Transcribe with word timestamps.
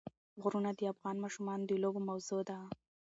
غرونه 0.41 0.69
د 0.75 0.81
افغان 0.93 1.15
ماشومانو 1.23 1.63
د 1.67 1.71
لوبو 1.83 1.99
موضوع 2.09 2.41
ده. 2.49 2.57